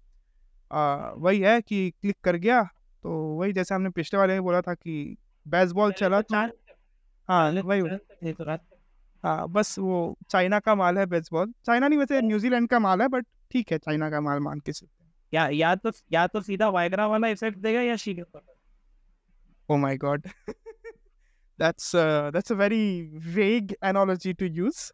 [0.70, 2.62] आ, वही है कि क्लिक कर गया
[3.04, 6.34] तो वही जैसे हमने पिछले वाले में बोला था कि बेसबॉल चला तो
[7.28, 7.80] हाँ वही
[9.24, 13.08] हाँ बस वो चाइना का माल है बेसबॉल चाइना नहीं वैसे न्यूजीलैंड का माल है
[13.08, 16.40] बट ठीक है चाइना का माल मान के सकते हैं। या या तो या तो
[16.40, 18.14] सीधा वाइग्रा वाला इफ़ेक्ट देगा या she
[19.68, 20.24] Oh my god.
[21.58, 24.92] that's uh, that's a very vague analogy to use.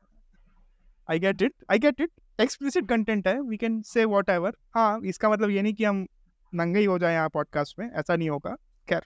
[1.09, 1.55] I get it.
[1.68, 2.11] I get it.
[2.38, 3.38] Explicit content है.
[3.48, 4.53] We can say whatever.
[4.75, 6.07] हाँ इसका मतलब ये नहीं कि हम
[6.55, 8.57] नंगे ही हो जाए यहाँ पॉडकास्ट में ऐसा नहीं होगा
[8.88, 9.03] खैर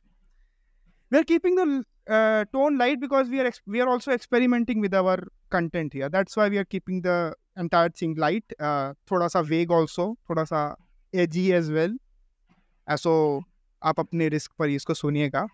[1.11, 1.65] we are keeping the
[2.11, 5.17] uh, tone light because we are we are also experimenting with our
[5.51, 7.19] content here that's why we are keeping the
[7.57, 10.65] entire thing light uh, थोड़ा सा vague also थोड़ा सा
[11.15, 11.97] edgy as well
[12.89, 13.13] ऐसो
[13.83, 15.47] आप अपने risk पर इसको सुनिएगा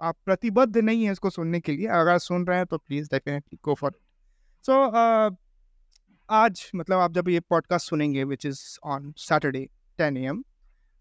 [0.00, 3.58] आप प्रतिबद्ध नहीं है इसको सुनने के लिए, अगर सुन रहे हैं तो please definitely
[3.64, 3.92] go for
[4.64, 4.82] so
[6.28, 9.68] आज मतलब आप जब ये पॉडकास्ट सुनेंगे which is on Saturday
[9.98, 10.42] ten a m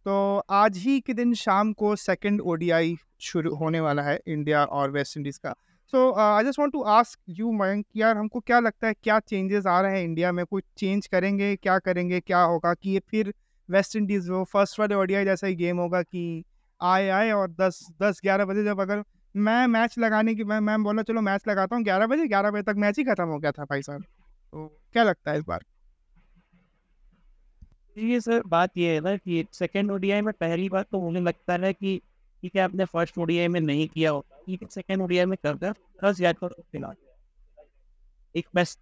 [0.06, 4.92] तो आज ही के दिन शाम को सेकंड ओडीआई शुरू होने वाला है इंडिया और
[4.92, 5.54] वेस्ट इंडीज़ का।
[5.94, 9.66] So I just want to ask you Mayank यार हमको क्या लगता है, क्या चेंजेस
[9.66, 10.46] आ रहे हैं इंडिया में?
[10.46, 13.34] कुछ चेंज करेंगे, क्या करेंगे, क्या होगा, कि ये फिर
[13.70, 16.44] वेस्ट इंडीज़ वो फ़र्स्ट वाले ओडीआई जैसा ही गेम होगा कि
[16.82, 19.04] आए आए और दस दस ग्यारह बजे जब अगर
[19.36, 22.64] मैं मैच लगाने की मैं मैम बोला चलो मैच लगाता हूँ ग्यारह बजे ग्यारह बजे
[22.64, 25.64] तक मैच ही खत्म हो गया था भाई साहब। तो क्या लगता है इस बार?
[27.98, 31.54] ये सर बात ये है ना कि सेकेंड ओडीआई में पहली बात तो मुझे लगता
[31.66, 31.98] है कि
[32.44, 35.74] ठीक है आपने फ़र्स्ट ओडीआई में नहीं किया होता है सेकेंड ओडीआई में कर कर
[36.04, 36.94] दस याद कर
[38.36, 38.80] एक बेस्ट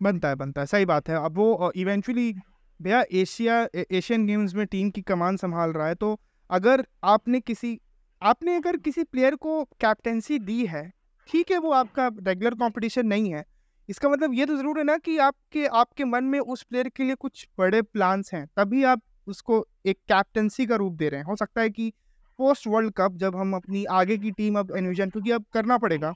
[0.00, 2.32] बनता है बनता है सही बात है। अब वो इवेंचुअली
[2.80, 6.18] भैया एशिया एशियन गेम्स में टीम की कमान संभाल रहा है तो
[6.50, 7.78] अगर आपने किसी,
[8.22, 10.90] आपने अगर किसी प्लेयर को कैप्टेंसी दी है,
[11.28, 13.44] ठीक है, वो आपका रेगुलर कंपटीशन नहीं है,
[13.88, 17.04] इसका मतलब ये तो ज़रूर है ना कि आपके आपके मन में उस प्लेयर के
[17.04, 21.26] लिए कुछ बड़े प्लान्स हैं, तभी आप उसको एक कैप्टेंसी का रूप दे रहे हैं।
[21.26, 21.92] हो सकता है कि
[22.38, 26.14] पोस्ट वर्ल्ड कप जब हम अपनी आगे की टीम अब एनविजन क्योंकि अब करना पड़ेगा।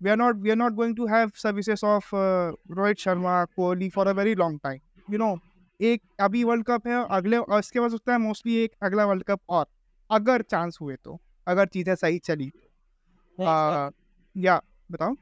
[0.00, 4.06] We are not we are not going to have services of Rohit Sharma, Kohli for
[4.06, 5.34] a very long time you know
[5.80, 9.22] एक अभी वर्ल्ड कप है अगले और इसके बाद सकता है मोस्टली एक अगला वर्ल्ड
[9.24, 9.66] कप और
[10.10, 12.50] अगर चांस हुए तो अगर चीज़ें सही चली
[13.38, 13.90] आ,
[14.36, 14.60] या
[14.90, 15.14] बताओ।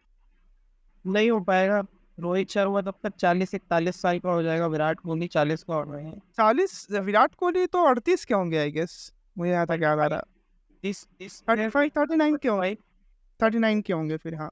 [1.04, 1.80] नहीं हो पाएगा।
[2.18, 5.82] रोहित शर्मा तब तक चालीस इकतालीस साल का हो जाएगा विराट कोहली चालीस का हो
[5.82, 8.94] रहे हैं चालीस विराट कोहली तो अड़तीस के होंगे आई गेस
[9.38, 10.20] मुझे यहाँ तक याद आ रहा।
[10.84, 12.74] थर्टी फाइव थर्टी नाइन के होंगे।
[13.40, 14.50] थर्टी नाइन के होंगे फिर हाँ।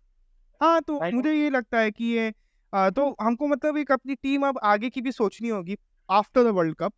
[0.61, 2.33] हाँ तो मुझे ये लगता है कि ये
[2.73, 5.77] आ, तो हमको मतलब एक अपनी टीम अब आगे की भी सोचनी होगी।
[6.09, 6.93] आफ्टर द वर्ल्ड कप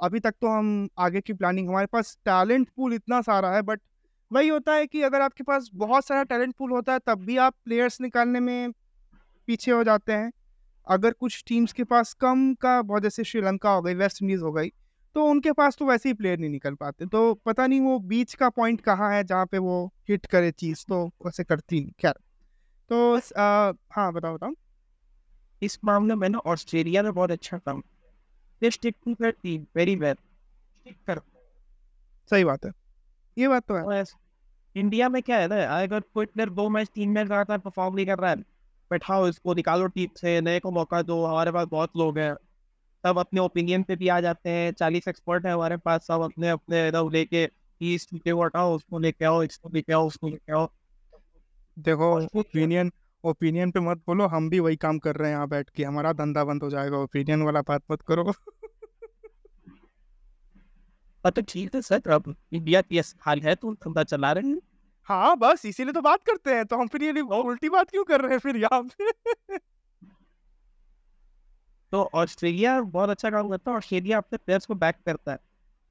[0.00, 3.80] अभी तक तो हम आगे की प्लानिंग हमारे पास टैलेंट पूल इतना सारा है बट
[4.30, 7.36] वही होता है कि अगर आपके पास बहुत सारा टैलेंट पूल होता है तब भी
[7.36, 8.72] आप प्लेयर्स निकालने में
[9.48, 10.30] पीछे हो जाते हैं।
[10.86, 14.52] अगर कुछ टीम्स के पास कम का बहुत जैसे श्रीलंका हो गई वेस्ट इंडीज़ हो
[14.52, 14.68] गई
[15.16, 18.34] तो उनके पास तो वैसे ही प्लेयर नहीं निकल पाते। तो पता नहीं वो बीच
[18.34, 22.14] का पॉइंट कहाँ है जहाँ पे वो हिट करे चीज़ तो वैसे करती नहीं खैर।
[22.90, 24.52] तो आ, हाँ बताओ बताओ।
[25.62, 27.82] इस मामले में ना ऑस्ट्रेलिया ने बहुत अच्छा काम
[28.62, 30.14] वेरी वेल
[32.30, 32.70] सही बात है।
[33.36, 34.04] ये बात तो है।
[34.76, 38.06] इंडिया में क्या है ना अगर कोई प्लेयर दो मैच तीन मैच लगातार परफॉर्म नहीं
[38.06, 38.36] कर रहा है
[38.90, 42.34] बैठाओ इसको निकालो टीम से नए को मौका दो हमारे पास बहुत लोग हैं।
[43.04, 46.48] सब अपने ओपिनियन पे भी आ जाते हैं। चालीस एक्सपर्ट है हमारे पास सब अपने
[46.48, 47.44] अपने लेके
[47.80, 50.68] इस को हटाओ उसको लेके आओ इसको लेके आओ उसको लेके आओ।
[51.78, 52.92] देखो ओपिनियन
[53.24, 56.12] ओपिनियन पे मत बोलो हम भी वही काम कर रहे हैं यहाँ बैठ के। हमारा
[56.14, 58.32] धंधा बंद हो जाएगा ओपिनियन वाला बात मत करो।
[61.24, 64.60] तो ठीक है सर अब इंडिया की हाल है तो धंधा चला रहे हैं।
[65.08, 68.20] हाँ बस इसीलिए तो बात करते हैं तो हम फिर ये उल्टी बात क्यों कर
[68.20, 69.58] रहे हैं फिर यहाँ पे?
[71.92, 75.38] तो ऑस्ट्रेलिया बहुत अच्छा काम करता है ऑस्ट्रेलिया अपने प्लेयर्स को बैक करता है।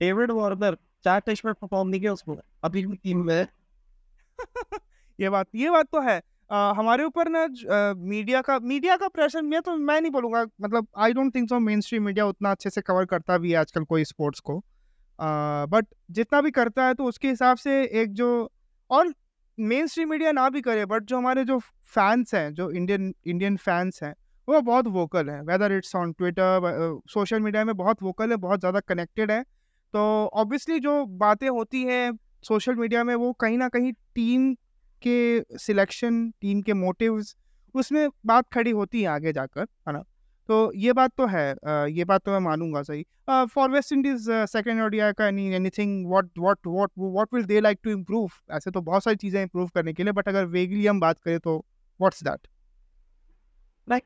[0.01, 3.47] डेविड वार्नर चार टेस्ट में परफॉर्म नहीं किया उसको अभी भी टीम में
[5.19, 7.45] ये बात ये बात तो है। आ, हमारे ऊपर ना
[7.97, 11.59] मीडिया का मीडिया का प्रेशर मैं तो मैं नहीं बोलूँगा मतलब I don't think so
[11.81, 14.57] mainstream media उतना अच्छे से कवर करता भी है आजकल कोई स्पोर्ट्स को।
[15.19, 18.27] बट जितना भी करता है तो उसके हिसाब से एक जो
[18.89, 19.13] और
[19.57, 21.57] मेन स्ट्रीम मीडिया ना भी करे बट जो हमारे जो
[21.93, 24.13] फैंस हैं जो इंडियन इंडियन फैंस हैं
[24.47, 28.59] वो बहुत वोकल है। Whether it's on Twitter social media में बहुत वोकल है बहुत
[28.59, 29.41] ज़्यादा कनेक्टेड है।
[29.93, 30.01] तो
[30.35, 32.11] ऑब्वियसली जो बातें होती हैं
[32.43, 34.53] सोशल मीडिया में वो कहीं ना कहीं टीम
[35.05, 37.35] के सिलेक्शन टीम के मोटिव्स,
[37.75, 40.03] उसमें बात खड़ी होती है आगे जाकर, है ना?
[40.49, 41.49] तो ये बात तो है
[41.91, 46.29] ये बात तो मैं मानूँगा सही। For West Indies second ODI का any anything what
[46.39, 49.93] what what what will they like to improve ऐसे तो बहुत सारी चीज़ें इम्प्रूव करने
[49.93, 51.57] के लिए बट अगर वेगली हम बात करें तो
[51.99, 52.47] व्हाट्स दैट
[53.87, 54.03] लाइक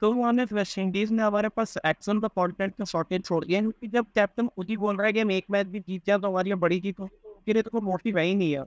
[0.00, 0.12] तो
[0.54, 4.70] वेस्ट इंडीज ने हमारे पास एक्शन कंटेंट का शॉर्टेज छोड़ दिया क्योंकि जब कैप्टन खुद
[4.70, 7.00] ही बोल रहा है कि हम एक मैच भी जीत जाए तो हमारी बड़ी जीत
[7.00, 7.06] हो
[7.46, 8.64] फिर तो मोटिव है ही नहीं है।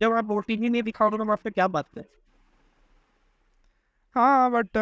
[0.00, 2.04] जब आप ही नहीं दिखाओगे तो हम आपसे क्या बात करें?
[4.16, 4.78] हाँ बट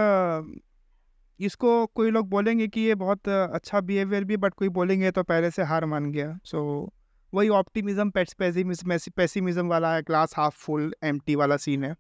[1.41, 5.51] इसको कोई लोग बोलेंगे कि ये बहुत अच्छा बिहेवियर भी बट कोई बोलेंगे तो पहले
[5.51, 6.93] से हार मान गया। सो so,
[7.35, 11.95] वही ऑप्टिमिज्म पेसिमिज्म वाला है ग्लास हाफ़ फुल एम्प्टी वाला सीन है।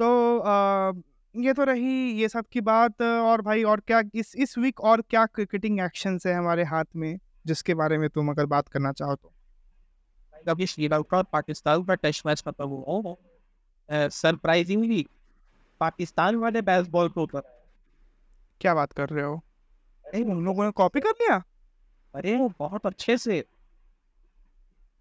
[0.00, 0.92] तो आ,
[1.34, 5.00] ये तो रही ये सब की बात और भाई और क्या इस इस वीक और
[5.00, 9.14] क्या क्रिकेटिंग एक्शंस है हमारे हाथ में जिसके बारे में तुम अगर बात करना चाहो
[9.14, 9.32] तो?
[10.48, 15.06] अभी श्रीलंका और पाकिस्तान का टेस्ट मैच खत्म हुआ सरप्राइजिंगली
[15.80, 17.40] पाकिस्तान वाले बेसबॉल को ऊपर
[18.60, 19.42] क्या बात कर रहे हो?
[20.04, 21.42] ए, उन लोगों ने कॉपी कर लिया?
[22.14, 23.44] अरे वो बहुत अच्छे से।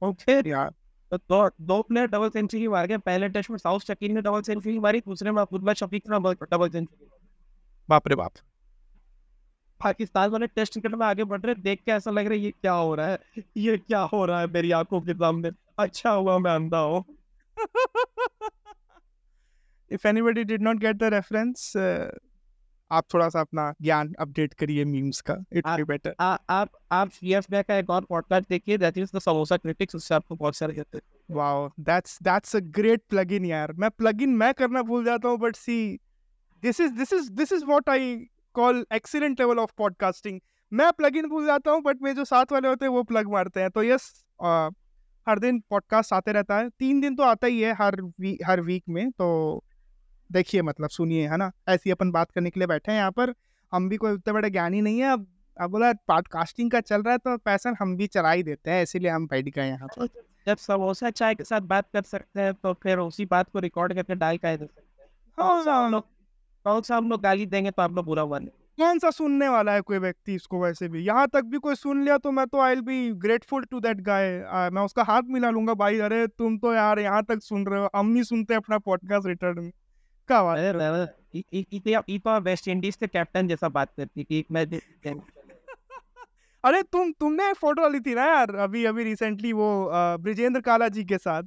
[0.02, 0.74] ओके यार।
[1.12, 4.42] तो दो दो प्लेयर डबल सेंचुरी मार गए पहले टेस्ट में साउथ शकील ने डबल
[4.42, 7.08] सेंचुरी मारी दूसरे में अब्दुल्ला शफीक ने डबल सेंचुरी
[7.90, 8.32] बाप रे बाप।
[9.86, 12.52] पाकिस्तान वाले टेस्ट क्रिकेट में आगे बढ़ रहे देख के ऐसा लग रहा है ये
[12.52, 13.20] क्या हो रहा है?
[13.58, 15.52] ये क्या हो रहा है मेरी आँखों के सामने?
[15.80, 17.04] अच्छा हुआ मैं अंधा हूँ।
[19.92, 21.74] If anybody did not get the reference
[22.92, 27.50] आप थोड़ा सा अपना ज्ञान अपडेट करिए मीम्स का इट बी बेटर आप आप सीएफ
[27.52, 30.74] बैक का एक और पॉडकास्ट देखिए that is the samosa critics उससे आपको बहुत सारे
[30.74, 35.30] कहते हैं। Wow that's that's a great plugin यार। मैं प्लगइन मैं करना भूल जाता
[35.30, 35.78] हूँ but see
[36.64, 38.16] this is this is this is what I
[38.56, 40.40] call excellent level of podcasting.
[40.72, 43.62] मैं प्लगइन भूल जाता हूँ बट मेरे जो साथ वाले होते हैं वो प्लग मारते
[43.62, 44.12] हैं। तो यस
[45.28, 48.62] हर दिन पॉडकास्ट आते रहता है। तीन दिन तो आता ही है हर वी, हर
[48.62, 49.64] वीक में। तो
[50.30, 51.52] देखिए मतलब सुनिए है ना?
[51.70, 53.34] ऐसी अपन बात करने के लिए बैठे हैं यहाँ पर।
[53.72, 57.12] हम भी कोई उतने बड़े ज्ञानी नहीं है। अब अब बोला पॉडकास्टिंग का चल रहा
[57.12, 60.08] है तो पैसा हम भी चला ही देते हैं। इसीलिए हम बैठ गए यहाँ पर।
[60.48, 63.94] जब समोसा चाय के साथ बात कर सकते हैं तो फिर उसी बात को रिकॉर्ड
[63.94, 64.68] करके डाल सकते हैं
[65.38, 66.02] हाँ।
[66.66, 68.46] कौन सा हम लोग गाली देंगे तो आप लोग बुरा वन
[68.78, 71.04] कौन सा सुनने वाला है कोई व्यक्ति इसको वैसे भी?
[71.06, 74.70] यहाँ तक भी कोई सुन लिया तो मैं तो I be grateful to that guy
[74.74, 77.90] मैं उसका हाथ मिला लूँगा भाई। अरे तुम तो यार यहाँ तक सुन रहे हो।
[77.96, 79.72] हम नहीं सुनते अपना पॉडकास्ट रिटर्न में।
[80.30, 80.58] क्या बात
[82.44, 84.66] वेस्ट इंडीज के कैप्टन जैसा बात करती थी मैं
[86.64, 89.68] अरे तुम तुमने फ़ोटो ली थी ना यार अभी अभी रिसेंटली वो
[90.20, 91.44] ब्रिजेंद्र काला जी के साथ।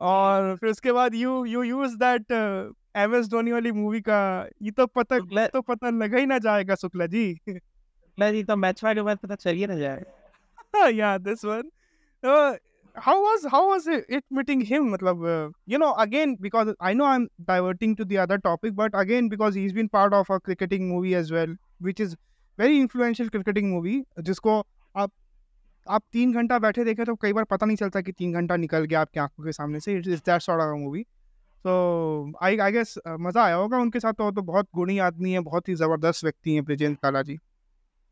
[0.00, 2.32] और फिर उसके बाद you you use that
[2.96, 6.74] M Dhoni वाली मूवी का ये तो पता तो, तो पता लगा ही ना जाएगा
[6.74, 7.40] शुक्ला जी।
[8.18, 11.70] जी तो मैच वाले बाद पता चल ही ना जाएगा या this one
[12.98, 17.16] how was how was it meeting him मतलब you know again because I know I
[17.16, 20.38] am diverting to the other topic but again because he is been part of a
[20.38, 22.16] cricketing movie as well which is
[22.58, 25.12] very influential cricketing movie जिसको आप
[25.88, 28.84] आप तीन घंटा बैठे देखे तो कई बार पता नहीं चलता कि तीन घंटा निकल
[28.84, 31.06] गया आपकी आँखों के सामने से। It is that sort of a movie
[31.66, 35.40] तो आई आई गेस मज़ा आया होगा उनके साथ तो, तो बहुत गुणी आदमी है
[35.40, 37.38] बहुत ही ज़बरदस्त व्यक्ति हैं ब्रिजेंद्र काला जी।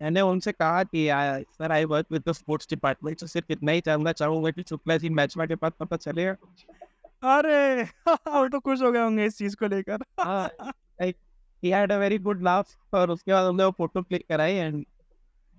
[0.02, 1.08] मैंने उनसे कहा कि
[1.52, 4.96] sir I work with the sports department तो सिर्फ़ इतना ही जानना चाहूँगा कि शुक्ला
[4.96, 6.36] जी मैच के बाद पता चलेगा
[7.38, 7.82] अरे!
[8.08, 9.98] वो तो खुश हो गए होंगे इस चीज़ को लेकर।
[11.64, 14.84] had a very good laugh और उसके बाद हमने वो फ़ोटो क्लिक कराई and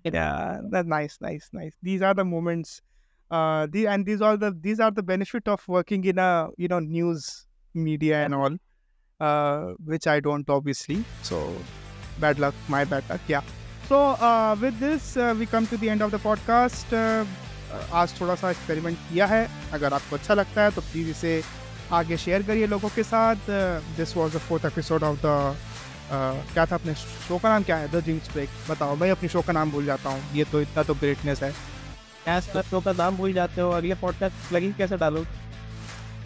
[0.05, 1.75] nice nice nice.
[1.83, 2.81] These are the moments
[3.31, 6.67] uh the and these are the these are the benefit of working in a you
[6.67, 8.57] know news media and all
[9.19, 11.03] uh which i don't obviously.
[11.23, 11.53] So
[12.19, 13.41] bad luck my bad luck yeah.
[13.89, 16.93] So uh, with so with this we come to the end of the podcast
[17.93, 21.43] आज थोड़ा सा experiment किया है। अगर आपको अच्छा लगता है तो प्लीज़ इसे
[21.91, 23.35] आगे शेयर करिए लोगों के साथ।
[23.97, 25.55] This was the fourth episode of the
[26.53, 27.63] क्या था अपने शो का नाम?
[27.63, 27.91] क्या है?
[27.91, 30.83] द ड्रीम्स ब्रेक बताओ मैं अपनी शो का नाम भूल जाता हूँ। ये तो इतना
[30.83, 31.51] तो ग्रेटनेस है।
[32.51, 35.25] शो का नाम भूल जाते हो ये पॉडकास्ट प्लगइन कैसे डालो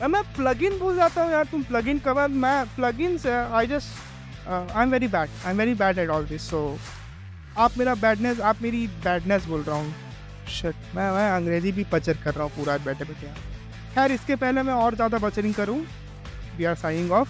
[0.04, 4.84] मैं प्लगइन भूल जाता हूँ यार, तुम प्लगइन कवर मैं प्लगइन से I just I
[4.84, 6.60] am very bad I am very bad at all this so
[7.58, 9.94] आप मेरा बैडनेस आप मेरी बैडनेस बोल रहा हूँ।
[10.56, 13.28] शिट मैं मैं अंग्रेज़ी भी पचर कर रहा हूँ पूरा बैठे बैठे।
[13.96, 15.80] खैर, इसके पहले मैं और ज़्यादा बचरिंग करूँ।
[16.58, 17.30] We are signing off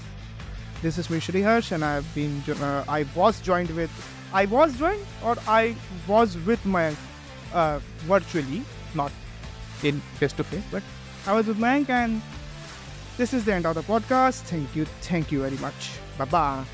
[0.82, 3.90] this is Mishri Harsh and I been I was joined with
[4.36, 5.76] I was joined और I
[6.08, 6.96] was with my
[8.08, 8.62] virtually
[8.96, 12.35] not in face to face but I was with Mank and
[13.18, 14.42] this is the end of the podcast.
[14.44, 14.86] Thank you.
[15.02, 15.92] Thank you very much.
[16.18, 16.66] Bye bye.